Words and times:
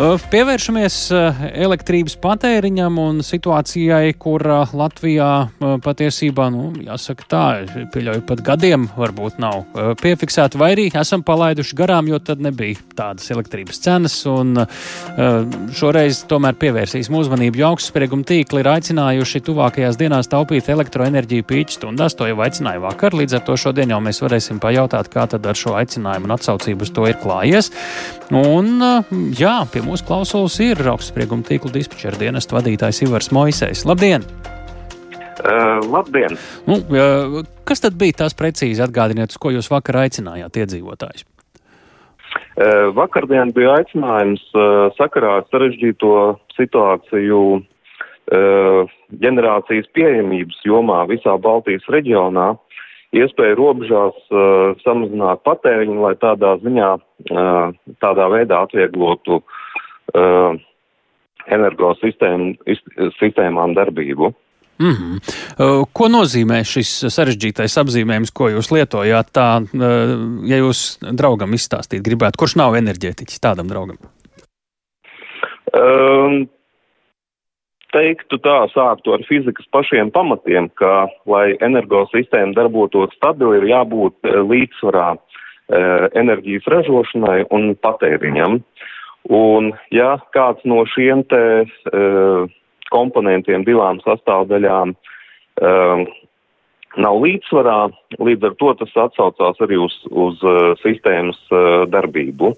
Pievēršamies 0.00 0.94
elektrības 1.60 2.14
patēriņam 2.22 2.94
un 3.02 3.18
situācijai, 3.20 4.14
kur 4.16 4.40
Latvijā 4.72 5.28
patiesībā, 5.84 6.46
nu, 6.54 6.70
jāsaka 6.86 7.26
tā, 7.28 7.42
pieļauju 7.92 8.22
pat 8.24 8.40
gadiem 8.46 8.86
varbūt 8.96 9.36
nav 9.42 9.66
piefiksēta, 10.00 10.56
vai 10.60 10.70
arī 10.72 10.86
esam 10.96 11.20
palaiduši 11.26 11.76
garām, 11.76 12.08
jo 12.08 12.16
tad 12.24 12.40
nebija 12.40 12.80
tādas 12.96 13.28
elektrības 13.34 13.82
cenas, 13.84 14.16
un 14.30 14.62
šoreiz 15.76 16.22
tomēr 16.30 16.56
pievērsīsim 16.62 17.20
uzmanību, 17.20 17.60
jo 17.60 17.68
augstsprieguma 17.74 18.24
tīkli 18.30 18.64
ir 18.64 18.72
aicinājuši 18.72 19.44
tuvākajās 19.50 20.00
dienās 20.00 20.32
taupīt 20.32 20.72
elektroenerģiju 20.72 21.48
pīķu 21.52 21.76
stundās, 21.76 22.16
to 22.16 22.30
jau 22.30 22.40
aicināja 22.40 22.80
vakar, 22.86 23.18
līdz 23.20 23.36
ar 23.36 23.44
to 23.50 23.58
šodien 23.66 23.92
jau 23.92 24.00
mēs 24.08 24.24
varēsim 24.24 24.64
pajautāt, 24.64 25.12
kā 25.12 25.28
tad 25.28 25.44
ar 25.44 25.60
šo 25.60 25.76
aicinājumu 25.82 26.30
un 26.30 26.36
atsaucību 26.38 26.88
uz 26.88 26.96
to 26.96 27.04
ir 27.10 27.20
klājies. 27.20 27.68
Un, 28.30 28.78
jā, 29.34 29.56
pie 29.68 29.80
mūsu 29.90 30.06
klausulas 30.06 30.54
ir 30.62 30.78
augstsprieguma 30.86 31.42
tīkla 31.46 31.72
dispečera 31.74 32.18
dienesta 32.18 32.54
vadītājs 32.54 33.02
Ivars 33.08 33.30
Moisējs. 33.34 33.82
Labdien! 33.88 34.22
Uh, 35.40 35.80
labdien! 35.90 36.36
Nu, 36.68 36.76
uh, 36.78 37.40
kas 37.66 37.82
tad 37.82 37.96
bija 37.98 38.20
tās 38.22 38.36
precīzi 38.38 38.84
atgādiniet, 38.84 39.34
ko 39.40 39.50
jūs 39.54 39.70
vakar 39.72 40.04
aicinājāt 40.04 40.60
iedzīvotājus? 40.62 41.26
Uh, 42.60 42.90
vakardien 42.94 43.50
bija 43.56 43.80
aicinājums 43.80 44.42
uh, 44.54 44.92
sakarā 44.98 45.40
ar 45.40 45.48
sarežģīto 45.50 46.14
situāciju 46.54 47.40
uh, 47.58 48.92
ģenerācijas 49.24 49.88
pieejamības 49.96 50.60
jomā 50.68 51.00
visā 51.10 51.34
Baltijas 51.40 51.88
reģionā. 51.90 52.52
Iespēja 53.16 53.56
robežās 53.58 54.20
uh, 54.30 54.76
samazināt 54.84 55.42
patēriņu, 55.48 55.98
lai 56.04 56.14
tādā 56.20 56.60
ziņā, 56.62 56.92
uh, 57.00 57.96
tādā 58.04 58.28
veidā 58.30 58.60
atvieglotu 58.68 59.40
uh, 59.40 59.56
energosistēmām 61.50 63.74
darbību. 63.74 64.34
Mm 64.80 64.94
-hmm. 64.96 65.16
uh, 65.16 65.84
ko 65.92 66.06
nozīmē 66.08 66.62
šis 66.64 66.90
sarežģītais 67.12 67.74
apzīmējums, 67.82 68.30
ko 68.32 68.48
jūs 68.48 68.70
lietojāt? 68.72 69.28
Tā, 69.36 69.48
uh, 69.60 70.12
ja 70.48 70.56
jūs 70.56 70.96
draugam 71.20 71.52
izstāstīt 71.52 72.00
gribētu, 72.06 72.40
kurš 72.40 72.56
nav 72.56 72.78
enerģētiķis 72.80 73.42
tādam 73.44 73.68
draugam? 73.68 73.98
Um, 75.76 76.48
teiktu 77.92 78.40
tā, 78.40 78.56
sāktu 78.72 79.12
ar 79.12 79.20
fizikas 79.28 79.68
pašiem 79.70 80.10
pamatiem, 80.10 80.70
ka, 80.80 81.08
lai 81.26 81.56
energosistēma 81.60 82.56
darbotos 82.56 83.12
stabili, 83.16 83.60
ir 83.60 83.68
jābūt 83.74 84.16
uh, 84.24 84.40
līdzsvarā 84.48 85.08
uh, 85.12 85.20
enerģijas 86.14 86.64
ražošanai 86.66 87.44
un 87.50 87.76
patēriņam. 87.84 88.54
Uh, 88.54 88.88
Un, 89.28 89.72
ja 89.92 90.14
kāds 90.34 90.64
no 90.64 90.84
šiem 90.88 91.22
te 91.28 91.42
uh, 91.66 92.48
komponentiem, 92.90 93.66
divām 93.66 94.00
sastāvdaļām, 94.04 94.94
uh, 94.94 96.04
nav 96.98 97.20
līdzsvarā, 97.22 97.78
līdz 98.18 98.48
ar 98.48 98.56
to 98.58 98.72
tas 98.80 98.96
atsaucās 99.04 99.60
arī 99.62 99.78
uz, 99.84 99.94
uz 100.10 100.40
uh, 100.42 100.72
sistēmas 100.82 101.38
uh, 101.52 101.84
darbību. 101.90 102.54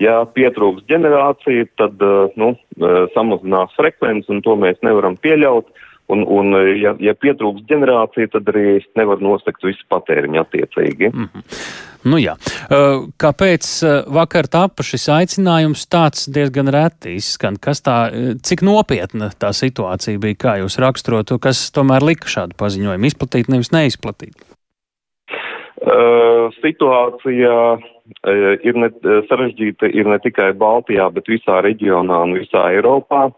Ja 0.00 0.22
pietrūks 0.34 0.86
ģenerācija, 0.88 1.68
tad 1.80 2.02
uh, 2.04 2.32
nu, 2.40 2.54
uh, 2.80 3.04
samazinās 3.14 3.72
frekvences, 3.76 4.30
un 4.32 4.42
to 4.44 4.56
mēs 4.58 4.80
nevaram 4.86 5.16
pieļaut. 5.20 5.68
Un, 6.10 6.24
un 6.26 6.56
ja, 6.80 6.94
ja 6.98 7.14
pietrūks 7.14 7.66
ģenerācija, 7.70 8.32
tad 8.32 8.48
arī 8.50 8.80
nevar 8.98 9.22
nosakt 9.22 9.62
visu 9.66 9.86
patēriņu 9.92 10.42
attiecīgi. 10.42 11.12
Mm 11.14 11.28
-hmm. 11.28 11.88
Nu, 12.08 12.16
jā. 12.16 12.32
Kāpēc 13.20 13.66
vakar 14.08 14.48
tapa 14.48 14.84
šis 14.86 15.08
aicinājums 15.12 15.84
tāds 15.92 16.30
diezgan 16.32 16.70
reti 16.72 17.18
izskan? 17.18 17.58
Kas 17.60 17.84
tā, 17.84 17.96
cik 18.40 18.64
nopietna 18.64 19.28
tā 19.36 19.52
situācija 19.56 20.20
bija, 20.22 20.38
kā 20.44 20.54
jūs 20.62 20.78
raksturotu, 20.80 21.38
kas 21.38 21.68
tomēr 21.76 22.06
lika 22.06 22.30
šādu 22.30 22.56
paziņojumu 22.56 23.10
izplatīt, 23.10 23.52
nevis 23.52 23.72
neizplatīt? 23.76 24.46
Uh, 25.80 26.48
situācija 26.60 27.52
uh, 27.76 27.84
ir 28.64 28.76
ne, 28.76 28.90
sarežģīta 29.28 29.88
ir 29.96 30.08
ne 30.12 30.18
tikai 30.20 30.50
Baltijā, 30.60 31.06
bet 31.14 31.28
visā 31.28 31.60
reģionā 31.64 32.18
un 32.26 32.34
visā 32.36 32.66
Eiropā. 32.74 33.30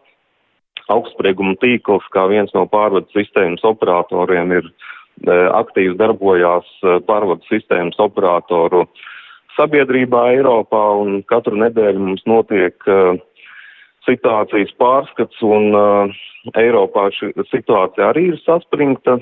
Augstsprieguma 0.91 1.55
tīkls, 1.63 2.07
kā 2.15 2.27
viens 2.31 2.53
no 2.57 2.67
pārvades 2.71 3.13
sistēmas 3.15 3.63
operatoriem, 3.67 4.53
ir 4.59 4.67
uh, 4.67 5.49
aktīvi 5.61 5.95
darbojās 6.01 6.69
pārvadu 7.07 7.47
sistēmas 7.51 8.01
operatoru 8.03 8.87
sabiedrībā 9.57 10.31
Eiropā, 10.37 10.83
un 11.03 11.21
katru 11.29 11.59
nedēļu 11.61 12.01
mums 12.01 12.25
notiek 12.27 12.89
uh, 12.89 13.15
situācijas 14.09 14.73
pārskats, 14.81 15.43
un 15.45 15.77
uh, 15.77 16.23
Eiropā 16.59 17.09
šī 17.15 17.33
situācija 17.51 18.11
arī 18.11 18.33
ir 18.33 18.41
saspringta. 18.43 19.19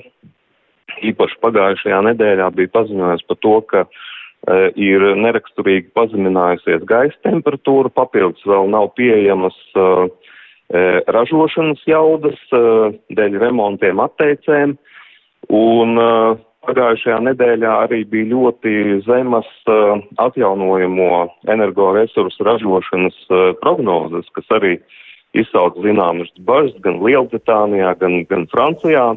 Īpaši 1.05 1.37
pagājušajā 1.43 1.99
nedēļā 2.09 2.49
bija 2.55 2.71
paziņojums 2.73 3.27
par 3.27 3.39
to, 3.45 3.53
ka 3.71 3.83
uh, 3.85 4.67
ir 4.75 5.05
neraksturīgi 5.19 5.91
pazeminājusies 5.97 6.85
gaisa 6.89 7.17
temperatūra, 7.27 7.93
papildus 7.93 8.43
vēl 8.47 8.71
nav 8.73 8.91
pieejamas 8.97 9.57
uh, 9.75 10.07
ražošanas 10.71 11.81
jaudas 11.89 12.39
dēļ 12.51 13.37
remontiem 13.41 13.99
atteicēm. 13.99 14.77
Un 15.51 15.99
pagājušajā 16.67 17.17
nedēļā 17.25 17.71
arī 17.87 18.03
bija 18.07 18.29
ļoti 18.31 19.01
zemas 19.07 19.49
atjaunojamo 20.21 21.09
energoresursu 21.51 22.45
ražošanas 22.47 23.17
prognozes, 23.63 24.29
kas 24.37 24.53
arī 24.59 24.77
izsauc 25.35 25.79
zināmas 25.83 26.31
bažas 26.45 26.77
gan 26.85 27.01
Lielbritānijā, 27.03 27.95
gan, 27.99 28.21
gan 28.29 28.47
Francijā. 28.51 29.09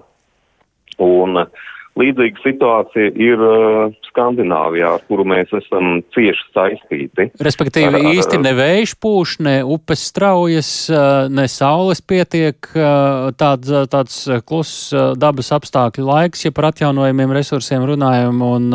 Un 1.02 1.40
uh, 1.42 1.64
Līdzīga 1.94 2.42
situācija 2.42 3.12
ir 3.22 3.42
uh, 3.44 3.92
Skandināvijā, 4.08 4.94
ar 4.96 5.04
kuru 5.08 5.26
mēs 5.30 5.52
esam 5.54 6.00
cieši 6.14 6.46
saistīti. 6.54 7.28
Respektīvi, 7.42 7.90
ar, 7.90 8.08
īsti 8.14 8.40
ne 8.42 8.54
vējš 8.58 8.94
pūš, 9.02 9.36
ne 9.46 9.54
upes 9.76 10.02
straujas, 10.10 10.70
uh, 10.90 11.26
ne 11.30 11.46
saules 11.50 12.02
pietiek, 12.02 12.58
uh, 12.74 13.30
tāds, 13.38 13.70
uh, 13.70 13.86
tāds 13.90 14.18
kluss 14.48 14.90
dabas 15.20 15.52
apstākļu 15.54 16.06
laiks, 16.08 16.44
ja 16.46 16.54
par 16.54 16.70
atjaunojumiem 16.72 17.34
resursiem 17.34 17.84
runājam 17.86 18.42
un 18.44 18.68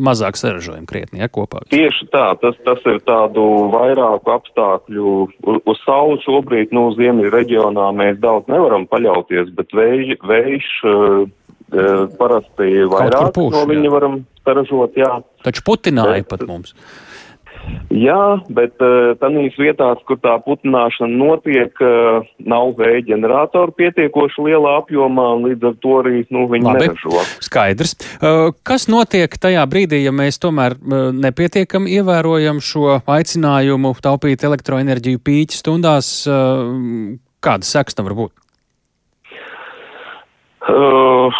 mazāk 0.00 0.38
saražojam 0.38 0.86
krietni, 0.88 1.20
ja 1.22 1.30
kopā. 1.32 1.64
Tieši 1.72 2.08
tā, 2.12 2.28
tas, 2.42 2.58
tas 2.66 2.82
ir 2.90 3.00
tādu 3.06 3.44
vairāku 3.74 4.34
apstākļu. 4.34 5.16
Uz, 5.60 5.82
sauli 5.84 6.20
šobrīd, 6.24 6.74
nu, 6.76 6.88
ziemeļu 6.96 7.34
reģionā 7.34 7.90
mēs 7.96 8.20
daudz 8.22 8.50
nevaram 8.52 8.86
paļauties, 8.90 9.52
bet 9.58 9.74
vējš, 9.76 10.16
vējš 10.30 10.72
Eh, 10.80 11.26
parasti 12.20 12.86
vairāk 12.90 13.30
pūš, 13.36 13.54
no 13.54 13.66
viņa 13.70 13.86
jā. 13.86 13.92
varam 13.92 14.18
saražot, 14.46 14.98
jā. 14.98 15.12
Taču 15.46 15.64
putināja 15.66 16.22
bet, 16.22 16.28
pat 16.32 16.48
mums. 16.48 16.74
Jā, 17.92 18.40
bet 18.54 18.80
uh, 18.82 19.12
tādīs 19.20 19.56
vietās, 19.60 20.00
kur 20.08 20.18
tā 20.22 20.32
putināšana 20.44 21.10
notiek, 21.12 21.74
uh, 21.84 22.24
nav 22.40 22.72
vēja 22.78 23.02
ģeneratoru 23.10 23.74
pietiekoši 23.76 24.46
lielā 24.46 24.76
apjomā, 24.80 25.26
un 25.36 25.48
līdz 25.50 25.68
ar 25.68 25.76
to 25.82 25.96
arī 26.00 26.22
nu, 26.32 26.46
viņi 26.50 26.68
Labi, 26.68 26.88
neražo. 26.88 27.24
Skaidrs. 27.44 27.96
Uh, 28.16 28.54
kas 28.66 28.88
notiek 28.90 29.34
tajā 29.42 29.66
brīdī, 29.70 30.02
ja 30.06 30.14
mēs 30.14 30.40
tomēr 30.42 30.78
uh, 30.78 31.10
nepietiekam 31.14 31.88
ievērojam 31.90 32.62
šo 32.64 33.00
aicinājumu 33.04 33.92
taupīt 34.02 34.46
elektroenerģiju 34.46 35.22
pīķi 35.26 35.60
stundās? 35.60 36.14
Kādas 37.40 37.72
sekas 37.72 37.96
tam 37.96 38.08
var 38.08 38.16
būt? 38.24 38.34
Uh, 40.70 41.32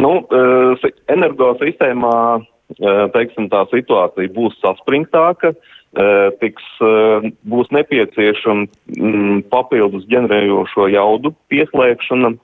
nu, 0.00 0.12
uh, 0.24 0.88
energosistēmā, 1.12 2.16
uh, 2.40 3.04
teiksim, 3.14 3.48
tā 3.52 3.64
situācija 3.70 4.32
būs 4.34 4.56
saspringtāka, 4.62 5.54
uh, 5.54 5.74
tiks, 6.40 6.64
būs 7.46 7.70
nepieciešama 7.74 8.66
mm, 8.98 9.44
papildus 9.52 10.08
ģenerējošo 10.10 10.88
jaudu 10.94 11.34
pieslēgšana, 11.52 12.34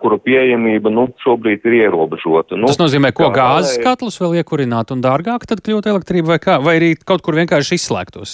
kuru 0.00 0.16
pieejamība 0.24 0.88
nu, 0.88 1.10
šobrīd 1.20 1.66
ir 1.68 1.74
ierobežota. 1.82 2.56
Nu, 2.56 2.70
Tas 2.70 2.80
nozīmē, 2.80 3.12
ko 3.12 3.28
gāzes 3.28 3.76
katlus 3.84 4.16
vēl 4.16 4.38
iekurināt 4.40 4.94
un 4.94 5.04
dārgāk 5.04 5.44
tad 5.44 5.60
kļūt 5.60 5.90
elektrība 5.92 6.32
vai 6.32 6.38
kā, 6.40 6.56
vai 6.64 6.78
arī 6.80 6.94
kaut 6.96 7.20
kur 7.20 7.36
vienkārši 7.36 7.76
izslēgtos 7.76 8.32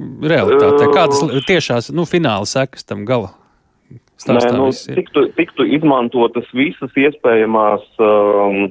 realitātē? 0.00 0.88
Kādas 0.96 1.20
tiešās, 1.44 1.92
nu, 1.92 2.08
fināla 2.08 2.48
sekas 2.48 2.88
tam 2.88 3.04
gala 3.04 3.34
Nē, 4.24 4.40
nu, 4.56 4.70
tiktu, 4.72 5.26
tiktu 5.36 5.66
izmantotas 5.76 6.48
visas 6.56 6.94
iespējamās 6.96 7.84
um, 8.00 8.70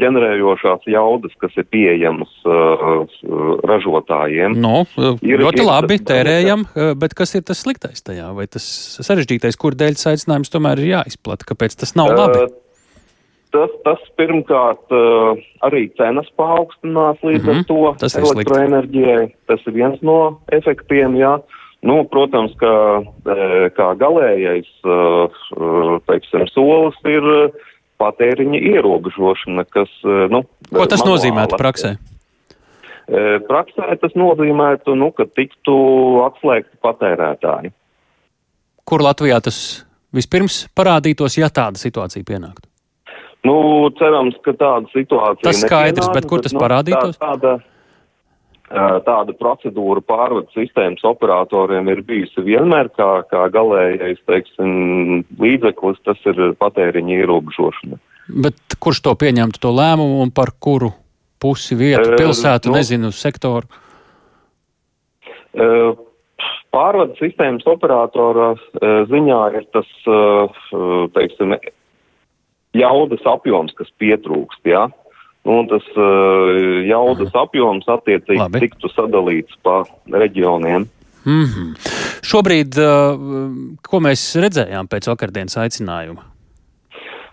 ģenerējošās 0.00 0.88
jaudas, 0.88 1.34
kas 1.42 1.52
ir 1.60 1.66
pieejamas 1.68 2.32
uh, 2.48 3.04
ražotājiem. 3.68 4.56
Nu, 4.56 4.86
ir, 5.20 5.42
ļoti 5.44 5.60
ir, 5.60 5.68
labi, 5.68 5.98
tērējam, 6.00 6.64
uh, 6.64 6.94
bet 6.98 7.14
kas 7.18 7.36
ir 7.36 7.44
tas 7.44 7.60
sliktais 7.66 8.00
tajā? 8.06 8.30
Vai 8.38 8.48
tas 8.48 8.64
sarežģītais, 9.04 9.60
kur 9.60 9.76
dēļ 9.76 10.00
aicinājums 10.14 10.52
tomēr 10.54 10.80
ir 10.80 10.94
jāizplata? 10.94 11.48
Kāpēc 11.52 11.76
tas 11.84 11.92
nav 11.98 12.14
labi? 12.16 12.46
Uh, 12.46 12.56
tas, 13.52 13.76
tas 13.84 14.08
pirmkārt 14.16 14.96
arī 15.68 15.86
cenas 16.00 16.32
paaugstinās 16.40 17.20
līdz 17.20 17.44
mm 17.44 17.52
-hmm. 17.52 17.52
ar 17.52 17.60
Mhm. 17.60 17.68
to 17.68 18.32
elektroenerģijai. 18.32 19.28
Tas 19.46 19.60
ir 19.66 19.76
viens 19.76 20.00
no 20.02 20.40
efektiem, 20.52 21.20
jā. 21.20 21.36
Nu, 21.84 22.00
protams, 22.08 22.54
ka 22.60 22.72
e, 23.04 23.68
kā 23.76 23.92
galējais, 24.00 24.68
e, 24.80 24.98
teiksim, 26.08 26.46
solis 26.50 26.96
ir 27.06 27.26
e, 27.32 27.40
patēriņa 28.00 28.60
ierobežošana, 28.72 29.64
kas, 29.72 29.92
nu. 30.32 30.42
Ko 30.72 30.86
tas 30.90 31.04
nozīmētu 31.06 31.56
praksē? 31.60 31.94
Praksē 33.46 33.94
tas 34.02 34.16
nozīmētu, 34.18 34.96
nu, 34.98 35.12
ka 35.14 35.28
tiktu 35.30 35.76
atslēgti 36.26 36.74
patērētāji. 36.84 37.70
Kur 38.86 39.04
Latvijā 39.06 39.38
tas 39.46 39.60
vispirms 40.16 40.66
parādītos, 40.76 41.38
ja 41.38 41.48
tāda 41.48 41.80
situācija 41.80 42.26
pienāktu? 42.26 42.66
Nu, 43.46 43.56
cerams, 43.98 44.36
ka 44.44 44.54
tāda 44.58 44.90
situācija. 44.92 45.44
Tas 45.46 45.62
skaidrs, 45.62 46.10
bet 46.14 46.26
kur 46.28 46.42
tas 46.44 46.54
nu, 46.56 46.60
parādītos? 46.62 47.16
Tā, 47.20 47.32
tāda, 47.32 47.56
tāda 48.68 49.34
procedūra 49.38 50.02
pārvades 50.02 50.54
sistēmas 50.56 51.04
operatoriem 51.06 51.88
ir 51.92 52.02
bijusi 52.02 52.42
vienmēr 52.42 52.88
kā, 52.96 53.22
kā 53.30 53.46
galējais, 53.54 54.18
teiksim, 54.26 55.22
līdzeklis, 55.38 56.00
tas 56.04 56.18
ir 56.26 56.40
patēriņa 56.58 57.20
ierobežošana. 57.22 58.00
Bet 58.42 58.78
kurš 58.82 59.04
to 59.06 59.14
pieņemtu 59.14 59.62
to 59.62 59.70
lēmumu 59.70 60.18
un 60.24 60.32
par 60.34 60.50
kuru 60.58 60.90
pusi, 61.38 61.76
vietu, 61.78 62.14
E, 62.14 62.18
pilsētu, 62.18 62.72
nu- 62.72 62.80
nezinu, 62.80 63.12
sektoru? 63.14 63.66
Ā, 65.54 65.96
Pārvades 66.76 67.16
sistēmas 67.16 67.64
operatora 67.64 68.50
ā, 68.52 69.06
ziņā 69.08 69.40
ir 69.56 69.64
tas, 69.72 69.86
teiksim, 71.14 71.54
jaudas 72.76 73.22
apjoms, 73.24 73.72
kas 73.78 73.88
pietrūkst, 74.02 74.60
jā. 74.68 74.90
Nu, 74.90 75.05
Un 75.46 75.68
tas 75.70 75.84
ā, 75.94 76.06
jaudas 76.90 77.30
apjoms 77.38 77.86
attiecīgi 77.86 78.40
Labi. 78.40 78.60
tiktu 78.66 78.88
sadalīts 78.90 79.54
pa 79.62 79.84
reģioniem. 80.10 80.88
Mm 81.26 81.44
-hmm. 81.44 81.68
Šobrīd, 82.26 82.74
uh, 82.78 83.18
ko 83.82 83.98
mēs 84.00 84.22
redzējām 84.42 84.86
pēc 84.90 85.06
vakardienas 85.10 85.56
aicinājuma? 85.56 86.22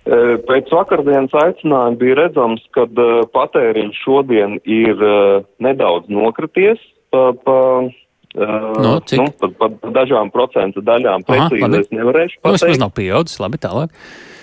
E, 0.06 0.38
Pēc 0.50 0.68
vakardienas 0.72 1.32
aicinājuma 1.32 1.98
bija 1.98 2.16
redzams, 2.16 2.62
ka 2.76 2.82
uh, 2.84 3.24
patēriņš 3.34 3.96
šodien 4.06 4.60
ir 4.66 4.94
uh, 5.00 5.44
nedaudz 5.60 6.10
nokrities 6.10 6.80
pa, 7.12 7.32
pa, 7.46 7.58
uh, 7.86 8.84
Nu, 8.84 9.00
cik? 9.06 9.20
nu, 9.20 9.26
pa, 9.40 9.48
pa 9.70 9.90
dažām 9.90 10.30
procentu 10.32 10.82
daļām. 10.82 11.24
Aha, 11.24 11.48
Precīzi 11.48 11.62
labi. 11.62 11.80
es 11.80 11.88
nevarēšu 11.90 12.36
Nu, 12.44 12.52
vismaz 12.52 12.62
pateikt. 12.62 12.80
nav 12.80 12.92
pieaudzis, 12.92 13.40
labi, 13.40 13.58
tālāk. 13.58 13.90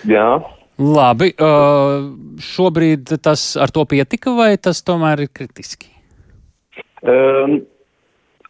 Jā. 0.07 0.41
Labi, 0.81 1.35
uh, 1.37 2.07
šobrīd 2.41 3.11
tas 3.21 3.43
ar 3.61 3.73
to 3.75 3.85
pietika, 3.85 4.33
vai 4.33 4.55
tas 4.57 4.81
tomēr 4.87 5.27
ir 5.27 5.33
kritiski? 5.37 5.91
Um, 7.05 7.61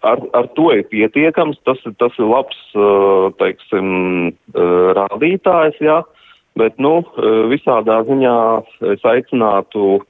ar, 0.07 0.23
ar 0.39 0.47
to 0.55 0.71
ir 0.77 0.87
pietiekams. 0.93 1.59
Tas, 1.67 1.83
tas 1.99 2.21
ir 2.23 2.31
labs, 2.31 2.61
uh, 2.79 3.33
teiksim, 3.43 3.91
uh, 4.55 4.93
rādītājs, 4.99 5.83
jā. 5.83 6.01
Bet, 6.59 6.75
nu, 6.83 6.99
visādā 7.49 8.01
ziņā 8.09 8.37
es 8.91 9.05
aicinātu 9.07 10.01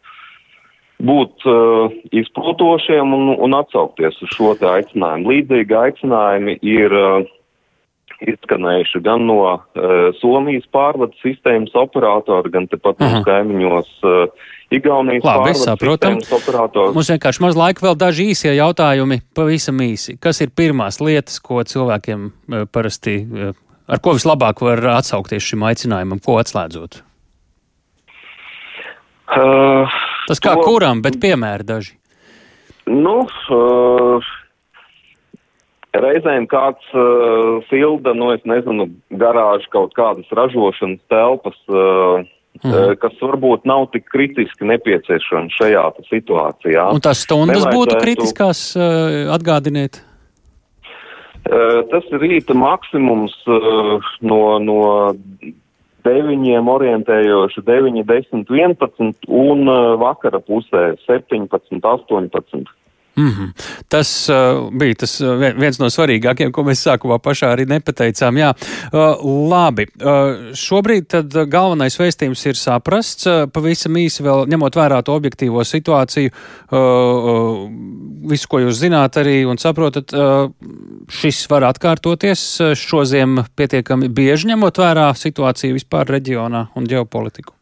būt 1.05 1.45
uh, 1.49 1.93
izprotošiem 2.17 3.13
un, 3.17 3.29
un 3.37 3.57
atsaukties 3.57 4.19
uz 4.25 4.33
šo 4.37 4.55
te 4.61 4.69
aicinājumu. 4.69 5.31
Līdzīgi 5.33 5.77
aicinājumi 5.77 6.57
ir 6.67 6.97
uh, 6.97 7.29
izskanējuši 8.29 9.01
gan 9.05 9.25
no 9.29 9.37
uh, 9.49 9.61
Somijas 10.21 10.67
pārvades 10.75 11.21
sistēmas 11.25 11.73
operatora, 11.79 12.51
gan 12.53 12.67
tepat 12.71 13.01
mūsu 13.01 13.23
kaimiņos 13.27 13.93
uh, 14.05 14.49
Igaunijas 14.71 15.25
Labi, 15.27 15.51
pārvades 15.55 15.65
sistēmas 15.65 16.33
operators. 16.37 16.95
Mums 16.95 17.11
vienkārši 17.15 17.43
maz 17.47 17.59
laika, 17.59 17.85
vēl 17.89 17.97
daži 17.99 18.29
īsie 18.35 18.53
jautājumi, 18.55 19.21
pavisam 19.35 19.81
īsi. 19.83 20.19
Kas 20.23 20.43
ir 20.45 20.53
pirmās 20.55 21.01
lietas, 21.03 21.41
ko 21.43 21.63
cilvēkiem 21.67 22.27
uh, 22.31 22.67
parasti, 22.71 23.17
uh, 23.25 23.55
ar 23.91 24.03
ko 24.05 24.15
vislabāk 24.19 24.63
var 24.67 24.85
atsaukties 24.99 25.49
šim 25.53 25.65
aicinājumam, 25.71 26.21
ko 26.25 26.39
atslēdzot? 26.43 27.01
Uh, 29.31 29.99
Tas 30.27 30.39
kā 30.43 30.55
To- 30.59 30.63
kuram, 30.67 31.03
bet 31.03 31.19
piemēri 31.23 31.67
daži. 31.67 31.97
Nu, 32.91 33.21
uh, 33.27 34.31
reizēm 35.97 36.47
kāds 36.51 36.93
uh, 36.95 37.63
silda, 37.71 38.15
nu, 38.17 38.31
es 38.35 38.45
nezinu, 38.49 38.91
garāžu 39.21 39.71
kaut 39.73 39.95
kādas 39.99 40.29
ražošanas 40.37 41.01
telpas, 41.11 41.57
uh, 41.71 42.23
uh, 42.63 42.93
kas 43.01 43.17
varbūt 43.23 43.67
nav 43.69 43.89
tik 43.95 44.07
kritiski 44.13 44.69
nepieciešams 44.71 45.57
šajā 45.59 45.87
situācijā. 46.11 46.91
Un 46.95 47.03
tās 47.03 47.25
stundas 47.27 47.65
būtu 47.67 47.97
Nevajadzētu- 47.97 48.05
kritiskās, 48.07 48.63
uh, 48.79 49.35
atgādiniet. 49.35 50.03
Uh, 51.51 51.81
tas 51.91 52.05
ir 52.13 52.21
rīta 52.21 52.55
maksimums 52.55 53.33
uh, 53.49 53.97
no, 54.21 54.59
no 54.61 54.81
9 56.05 56.69
orientējoši 56.75 57.63
9, 57.67 58.05
10, 58.07 58.45
11 58.49 59.27
un 59.27 59.65
uh, 59.69 59.97
vakara 60.01 60.41
pusē 60.45 60.95
17, 61.07 61.81
18. 61.81 62.69
Mm 63.21 63.29
-hmm. 63.29 63.49
Tas 63.89 64.29
uh, 64.29 64.71
bija 64.73 64.95
tas, 64.95 65.21
vien- 65.21 65.59
viens 65.61 65.79
no 65.79 65.87
svarīgākajiem, 65.87 66.51
ko 66.51 66.63
mēs 66.63 66.81
sākumā 66.87 67.19
pašā 67.21 67.53
arī 67.53 67.67
nepateicām. 67.69 68.39
Jā, 68.39 68.51
uh, 68.55 69.01
labi. 69.51 69.87
Uh, 70.01 70.55
šobrīd 70.57 71.07
tad 71.07 71.29
galvenais 71.51 72.01
vēstījums 72.01 72.47
ir 72.47 72.57
saprasts. 72.57 73.27
Uh, 73.27 73.47
pavisam 73.53 73.93
īsi 73.93 74.25
vēl 74.25 74.47
ņemot 74.49 74.77
vērā 74.77 75.03
to 75.03 75.13
objektīvo 75.15 75.61
situāciju, 75.65 76.31
uh, 76.33 76.79
uh, 76.79 77.71
visu, 78.31 78.49
ko 78.49 78.59
jūs 78.59 78.81
zināt 78.81 79.17
arī 79.21 79.45
un 79.45 79.59
saprotat, 79.59 80.13
uh, 80.13 80.51
šis 81.09 81.47
var 81.51 81.63
atkārtoties 81.63 82.61
uh, 82.61 82.75
šoziem 82.75 83.45
pietiekami 83.57 84.09
bieži 84.09 84.49
ņemot 84.49 84.79
vērā 84.79 85.11
situāciju 85.15 85.77
vispār 85.77 86.07
reģionā 86.07 86.67
un 86.75 86.85
ģeopolitiku. 86.87 87.53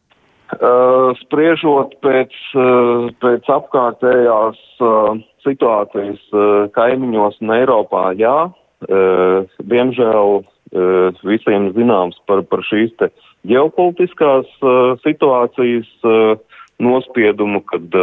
Uh, 0.49 1.13
spriežot 1.21 1.93
pēc, 2.01 2.33
uh, 2.57 3.11
pēc 3.21 3.45
apkārtējās 3.53 4.61
uh, 4.81 5.19
situācijas 5.49 6.21
uh, 6.33 6.69
kaimiņos 6.77 7.41
un 7.43 7.55
Eiropā, 7.57 8.05
jā, 8.21 8.37
uh, 8.53 9.59
diemžēl 9.73 10.39
uh, 10.39 11.25
visiem 11.27 11.73
zināms 11.77 12.21
par, 12.29 12.45
par 12.47 12.63
šīs 12.69 12.95
te 13.01 13.11
ģeopolitiskās 13.49 14.49
situācijas 15.05 15.87
nospiedumu, 16.83 17.61
kad 17.71 17.95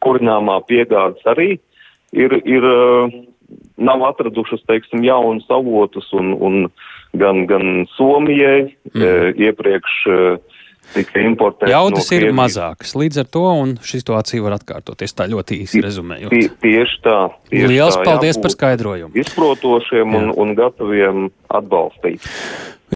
kurināmā 0.00 0.56
piegādes 0.66 1.26
arī 1.28 1.50
ir, 2.16 2.34
ir 2.48 2.64
nav 3.76 4.06
atradušas, 4.08 4.64
teiksim, 4.66 5.04
jaunus 5.04 5.46
avotus 5.52 6.08
un, 6.16 6.32
un 6.32 6.56
gan, 7.20 7.44
gan 7.46 7.84
Somijai 7.92 8.72
mm. 8.94 9.36
iepriekš. 9.36 10.00
Jaudas 11.68 12.10
no 12.10 12.16
ir 12.16 12.32
mazākas 12.32 12.94
līdz 12.96 13.20
ar 13.22 13.28
to, 13.30 13.42
un 13.62 13.74
šī 13.84 14.00
situācija 14.02 14.42
var 14.42 14.56
atkārtoties 14.58 15.14
tā 15.14 15.26
ļoti 15.28 15.60
īsi 15.64 15.82
rezumējot. 15.84 16.30
Tie- 16.32 16.48
Tieši 16.62 17.02
tā. 17.04 17.18
Tieši 17.50 17.68
Lielas 17.68 17.96
tā, 17.98 18.04
paldies 18.04 18.38
par 18.40 18.50
skaidrojumu! 18.54 19.12
Izprotošiem 19.14 20.14
un, 20.14 20.30
un 20.36 20.54
gataviem 20.58 21.28
atbalstīt. 21.48 22.24